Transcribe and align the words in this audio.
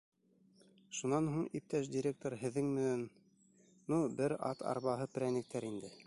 Шунан 0.99 1.27
һуң, 1.33 1.43
иптәш 1.59 1.89
директор, 1.95 2.35
һеҙҙең 2.43 2.71
менән... 2.77 3.03
ну 3.93 3.99
бер 4.21 4.35
ат 4.53 4.65
арбаһы 4.73 5.09
прәниктәр 5.19 5.69
инде. 5.75 5.93